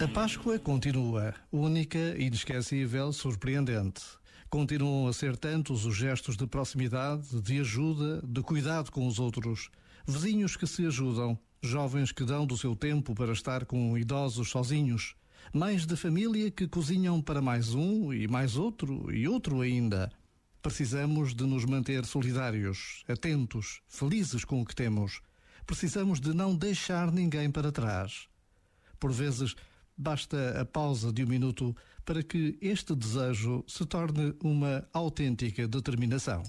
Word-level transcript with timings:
A 0.00 0.08
Páscoa 0.08 0.58
continua, 0.58 1.34
única, 1.52 1.98
inesquecível, 2.18 3.12
surpreendente. 3.12 4.02
Continuam 4.50 5.06
a 5.06 5.12
ser 5.12 5.36
tantos 5.36 5.86
os 5.86 5.96
gestos 5.96 6.36
de 6.36 6.46
proximidade, 6.48 7.40
de 7.40 7.60
ajuda, 7.60 8.20
de 8.26 8.42
cuidado 8.42 8.90
com 8.90 9.06
os 9.06 9.20
outros. 9.20 9.70
Vizinhos 10.04 10.56
que 10.56 10.66
se 10.66 10.84
ajudam, 10.84 11.38
jovens 11.62 12.10
que 12.10 12.24
dão 12.24 12.44
do 12.44 12.58
seu 12.58 12.74
tempo 12.74 13.14
para 13.14 13.32
estar 13.32 13.64
com 13.64 13.96
idosos 13.96 14.50
sozinhos, 14.50 15.14
mães 15.52 15.86
de 15.86 15.96
família 15.96 16.50
que 16.50 16.66
cozinham 16.66 17.22
para 17.22 17.40
mais 17.40 17.72
um 17.72 18.12
e 18.12 18.26
mais 18.26 18.56
outro 18.56 19.14
e 19.14 19.28
outro 19.28 19.60
ainda. 19.60 20.10
Precisamos 20.60 21.34
de 21.34 21.44
nos 21.44 21.64
manter 21.64 22.04
solidários, 22.04 23.04
atentos, 23.06 23.80
felizes 23.86 24.44
com 24.44 24.60
o 24.60 24.64
que 24.64 24.74
temos. 24.74 25.20
Precisamos 25.64 26.20
de 26.20 26.34
não 26.34 26.54
deixar 26.54 27.12
ninguém 27.12 27.48
para 27.50 27.70
trás. 27.70 28.28
Por 28.98 29.12
vezes, 29.12 29.54
basta 29.96 30.60
a 30.60 30.64
pausa 30.64 31.12
de 31.12 31.24
um 31.24 31.28
minuto 31.28 31.74
para 32.04 32.22
que 32.22 32.58
este 32.60 32.94
desejo 32.94 33.64
se 33.66 33.84
torne 33.86 34.34
uma 34.42 34.86
autêntica 34.92 35.66
determinação. 35.66 36.42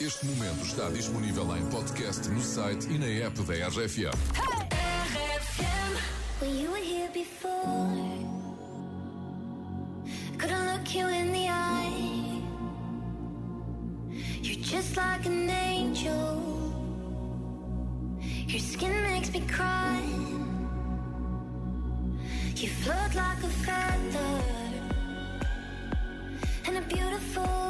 Este 0.00 0.26
momento 0.26 0.64
está 0.64 0.90
disponível 0.90 1.56
em 1.56 1.64
podcast 1.66 2.28
no 2.28 2.42
site 2.42 2.88
e 2.90 2.98
na 2.98 3.06
app 3.26 3.40
da 3.42 3.68
RFM. 3.68 4.10
When 6.40 6.60
you 6.60 6.70
were 6.72 6.82
here 6.82 7.08
before, 7.12 7.88
couldn't 10.36 10.66
look 10.72 10.94
you 10.94 11.06
in 11.08 11.32
the 11.32 11.48
eye. 11.48 12.42
You're 14.42 14.60
just 14.60 14.96
like 14.96 15.26
an 15.26 15.48
angel. 15.48 16.42
Your 18.48 18.60
skin 18.60 19.02
makes 19.04 19.30
me 19.30 19.42
cry. 19.42 20.23
You 22.64 22.70
float 22.70 23.14
like 23.14 23.42
a 23.42 23.48
feather. 23.66 24.40
In 26.66 26.76
a 26.78 26.80
beautiful 26.80 27.63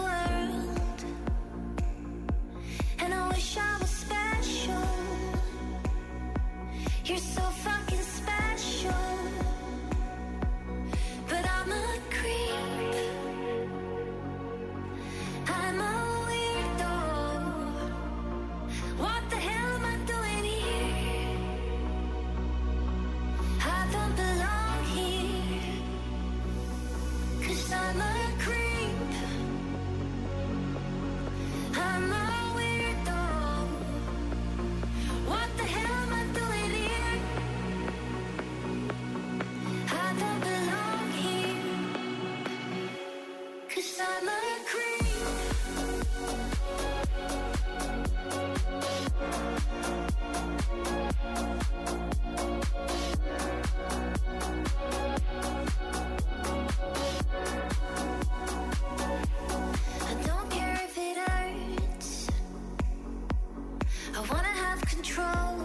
control. 65.04 65.58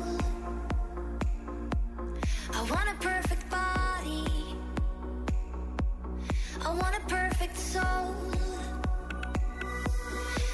I 2.53 2.61
want 2.69 2.89
a 2.89 2.95
perfect 2.99 3.49
body. 3.49 4.27
I 6.65 6.69
want 6.73 6.95
a 6.95 7.01
perfect 7.07 7.57
soul. 7.57 8.15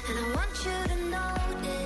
And 0.08 0.18
I 0.18 0.34
want 0.36 0.52
you 0.64 0.78
to 0.88 0.96
notice 1.10 1.85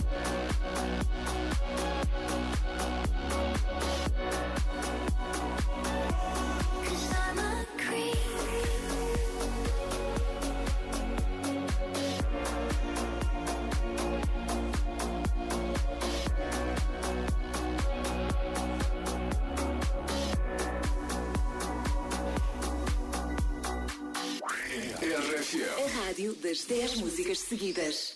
rádio 26.21 26.35
das 26.35 26.65
10 26.65 26.97
músicas 26.97 27.39
seguidas. 27.39 28.15